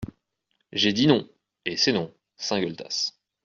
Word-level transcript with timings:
J'ai 0.73 0.93
dit 0.93 1.05
non, 1.05 1.29
et 1.63 1.77
c'est 1.77 1.91
non! 1.93 2.11
SAINT-GUELTAS. 2.35 3.11